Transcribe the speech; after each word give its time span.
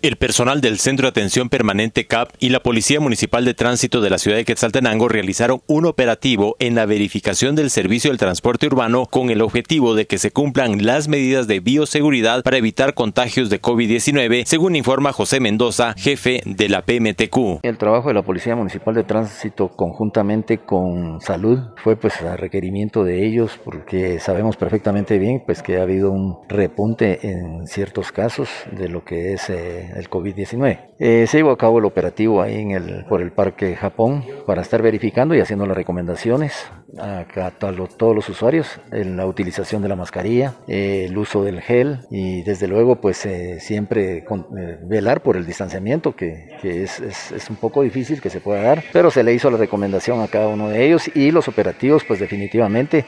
El 0.00 0.14
personal 0.14 0.60
del 0.60 0.78
Centro 0.78 1.06
de 1.06 1.08
Atención 1.08 1.48
Permanente 1.48 2.06
CAP 2.06 2.30
y 2.38 2.50
la 2.50 2.60
Policía 2.60 3.00
Municipal 3.00 3.44
de 3.44 3.54
Tránsito 3.54 4.00
de 4.00 4.10
la 4.10 4.18
ciudad 4.18 4.36
de 4.36 4.44
Quetzaltenango 4.44 5.08
realizaron 5.08 5.60
un 5.66 5.86
operativo 5.86 6.54
en 6.60 6.76
la 6.76 6.86
verificación 6.86 7.56
del 7.56 7.68
servicio 7.68 8.12
del 8.12 8.18
transporte 8.20 8.68
urbano 8.68 9.06
con 9.06 9.30
el 9.30 9.42
objetivo 9.42 9.96
de 9.96 10.06
que 10.06 10.18
se 10.18 10.30
cumplan 10.30 10.86
las 10.86 11.08
medidas 11.08 11.48
de 11.48 11.58
bioseguridad 11.58 12.44
para 12.44 12.58
evitar 12.58 12.94
contagios 12.94 13.50
de 13.50 13.60
COVID-19, 13.60 14.44
según 14.44 14.76
informa 14.76 15.12
José 15.12 15.40
Mendoza, 15.40 15.94
jefe 15.96 16.42
de 16.46 16.68
la 16.68 16.82
PMTQ. 16.82 17.64
El 17.64 17.76
trabajo 17.76 18.06
de 18.06 18.14
la 18.14 18.22
Policía 18.22 18.54
Municipal 18.54 18.94
de 18.94 19.02
Tránsito 19.02 19.70
conjuntamente 19.70 20.58
con 20.58 21.20
Salud 21.20 21.58
fue 21.74 21.96
pues 21.96 22.22
a 22.22 22.36
requerimiento 22.36 23.02
de 23.02 23.26
ellos 23.26 23.58
porque 23.64 24.20
sabemos 24.20 24.56
perfectamente 24.56 25.18
bien 25.18 25.42
pues 25.44 25.60
que 25.60 25.78
ha 25.78 25.82
habido 25.82 26.12
un 26.12 26.38
repunte 26.48 27.18
en 27.28 27.66
ciertos 27.66 28.12
casos 28.12 28.48
de 28.70 28.88
lo 28.88 29.02
que 29.02 29.32
es 29.32 29.50
eh, 29.50 29.87
el 29.96 30.08
COVID-19. 30.10 30.78
Eh, 30.98 31.26
se 31.26 31.38
llevó 31.38 31.50
a 31.50 31.58
cabo 31.58 31.78
el 31.78 31.84
operativo 31.84 32.42
ahí 32.42 32.60
en 32.60 32.70
el, 32.72 33.04
por 33.04 33.22
el 33.22 33.32
Parque 33.32 33.76
Japón 33.76 34.24
para 34.46 34.62
estar 34.62 34.82
verificando 34.82 35.34
y 35.34 35.40
haciendo 35.40 35.66
las 35.66 35.76
recomendaciones 35.76 36.66
a, 36.98 37.24
todos 37.58 38.14
los 38.14 38.28
usuarios 38.28 38.80
en 38.90 39.16
la 39.16 39.26
utilización 39.26 39.82
de 39.82 39.88
la 39.88 39.96
mascarilla, 39.96 40.54
eh, 40.66 41.06
el 41.08 41.16
uso 41.16 41.44
del 41.44 41.60
gel 41.60 42.00
y 42.10 42.42
desde 42.42 42.66
luego 42.66 42.96
pues 43.00 43.24
eh, 43.26 43.60
siempre 43.60 44.24
velar 44.84 45.22
por 45.22 45.36
el 45.36 45.46
distanciamiento 45.46 46.16
que, 46.16 46.56
que 46.62 46.82
es, 46.82 47.00
es, 47.00 47.32
es, 47.32 47.50
un 47.50 47.56
poco 47.56 47.82
difícil 47.82 48.20
que 48.20 48.30
se 48.30 48.40
pueda 48.40 48.62
dar, 48.62 48.84
pero 48.92 49.10
se 49.10 49.22
le 49.22 49.34
hizo 49.34 49.50
la 49.50 49.58
recomendación 49.58 50.20
a 50.20 50.28
cada 50.28 50.48
uno 50.48 50.68
de 50.68 50.86
ellos 50.86 51.10
y 51.14 51.30
los 51.30 51.48
operativos 51.48 52.04
pues 52.04 52.20
definitivamente 52.20 53.04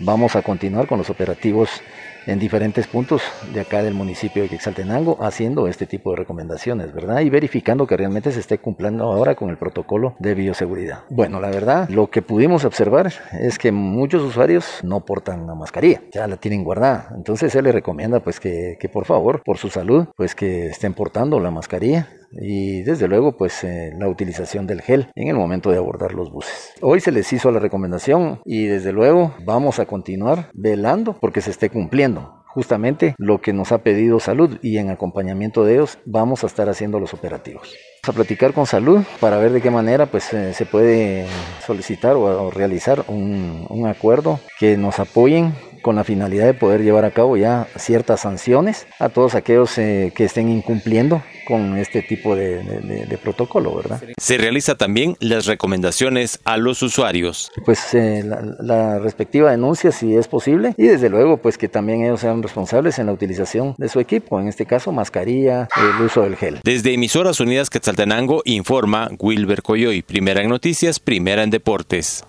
vamos 0.00 0.36
a 0.36 0.42
continuar 0.42 0.86
con 0.86 0.98
los 0.98 1.10
operativos 1.10 1.82
en 2.26 2.38
diferentes 2.38 2.86
puntos 2.86 3.22
de 3.52 3.60
acá 3.60 3.82
del 3.82 3.94
municipio 3.94 4.42
de 4.42 4.48
Quexaltenango 4.48 5.18
haciendo 5.20 5.68
este 5.68 5.86
tipo 5.86 6.10
de 6.10 6.16
recomendaciones, 6.16 6.92
¿verdad? 6.92 7.20
Y 7.20 7.30
verificando 7.30 7.86
que 7.86 7.96
realmente 7.96 8.32
se 8.32 8.40
esté 8.40 8.58
cumpliendo 8.58 9.04
ahora 9.04 9.34
con 9.34 9.50
el 9.50 9.58
protocolo 9.58 10.14
de 10.18 10.34
bioseguridad. 10.34 11.00
Bueno, 11.10 11.40
la 11.40 11.50
verdad, 11.50 11.88
lo 11.88 12.10
que 12.10 12.22
pudimos 12.22 12.64
observar 12.64 13.12
es 13.32 13.58
que 13.58 13.72
muchos 13.72 14.22
usuarios 14.22 14.80
no 14.82 15.04
portan 15.04 15.46
la 15.46 15.54
mascarilla, 15.54 16.02
ya 16.12 16.26
la 16.26 16.36
tienen 16.36 16.64
guardada. 16.64 17.08
Entonces 17.16 17.52
se 17.52 17.62
le 17.62 17.72
recomienda 17.72 18.20
pues 18.20 18.40
que, 18.40 18.76
que 18.78 18.88
por 18.88 19.04
favor, 19.04 19.42
por 19.44 19.58
su 19.58 19.68
salud, 19.68 20.06
pues 20.16 20.34
que 20.34 20.66
estén 20.66 20.94
portando 20.94 21.40
la 21.40 21.50
mascarilla 21.50 22.08
y 22.32 22.82
desde 22.82 23.08
luego 23.08 23.36
pues 23.36 23.62
eh, 23.64 23.92
la 23.98 24.08
utilización 24.08 24.66
del 24.66 24.80
gel 24.80 25.08
en 25.14 25.28
el 25.28 25.36
momento 25.36 25.70
de 25.70 25.78
abordar 25.78 26.14
los 26.14 26.30
buses. 26.30 26.71
Hoy 26.84 26.98
se 26.98 27.12
les 27.12 27.32
hizo 27.32 27.52
la 27.52 27.60
recomendación 27.60 28.40
y 28.44 28.66
desde 28.66 28.90
luego 28.90 29.32
vamos 29.44 29.78
a 29.78 29.86
continuar 29.86 30.50
velando 30.52 31.16
porque 31.20 31.40
se 31.40 31.52
esté 31.52 31.70
cumpliendo 31.70 32.42
justamente 32.48 33.14
lo 33.18 33.40
que 33.40 33.52
nos 33.52 33.70
ha 33.70 33.78
pedido 33.78 34.18
salud 34.18 34.58
y 34.62 34.78
en 34.78 34.90
acompañamiento 34.90 35.64
de 35.64 35.74
ellos 35.74 35.98
vamos 36.06 36.42
a 36.42 36.48
estar 36.48 36.68
haciendo 36.68 36.98
los 36.98 37.14
operativos. 37.14 37.72
Vamos 38.02 38.08
a 38.08 38.12
platicar 38.12 38.52
con 38.52 38.66
salud 38.66 39.02
para 39.20 39.36
ver 39.36 39.52
de 39.52 39.62
qué 39.62 39.70
manera 39.70 40.06
pues 40.06 40.32
eh, 40.32 40.54
se 40.54 40.66
puede 40.66 41.26
solicitar 41.64 42.16
o, 42.16 42.50
realizar 42.50 43.04
un, 43.06 43.64
un 43.70 43.86
acuerdo 43.86 44.40
que 44.58 44.76
nos 44.76 44.98
apoyen 44.98 45.54
con 45.82 45.96
la 45.96 46.04
finalidad 46.04 46.46
de 46.46 46.54
poder 46.54 46.82
llevar 46.82 47.04
a 47.04 47.10
cabo 47.10 47.36
ya 47.36 47.66
ciertas 47.76 48.20
sanciones 48.20 48.86
a 48.98 49.08
todos 49.08 49.34
aquellos 49.34 49.76
eh, 49.78 50.12
que 50.14 50.24
estén 50.24 50.48
incumpliendo 50.48 51.22
con 51.46 51.76
este 51.76 52.02
tipo 52.02 52.36
de, 52.36 53.18
protocolo, 53.22 53.74
¿verdad? 53.76 54.02
Se 54.18 54.38
realiza 54.38 54.76
también 54.76 55.16
las 55.20 55.46
recomendaciones 55.46 56.40
a 56.44 56.56
los 56.56 56.82
usuarios. 56.82 57.50
Pues 57.64 57.94
eh, 57.94 58.24
la, 58.24 58.98
respectiva 59.00 59.50
denuncia 59.50 59.92
si 59.92 60.14
es 60.14 60.28
posible 60.28 60.74
y 60.76 60.84
desde 60.84 61.08
luego 61.08 61.38
pues 61.38 61.58
que 61.58 61.68
también 61.68 62.02
ellos 62.04 62.20
sean 62.20 62.42
responsables 62.42 62.98
en 62.98 63.06
la 63.06 63.12
utilización 63.12 63.74
de 63.78 63.88
su 63.88 64.00
equipo, 64.00 64.40
en 64.40 64.48
este 64.48 64.66
caso 64.66 64.92
mascarilla, 64.92 65.68
el 65.76 66.04
uso 66.04 66.22
del 66.22 66.36
gel. 66.36 66.60
Desde 66.64 66.94
Emisoras 66.94 67.40
Unidas 67.40 67.70
Quetzaltenango 67.70 68.42
informa 68.44 69.10
Wilber 69.18 69.62
Coyoy, 69.62 70.02
primera 70.02 70.42
en 70.42 70.48
noticias, 70.48 71.00
primera 71.00 71.42
en 71.42 71.50
deportes. 71.50 72.24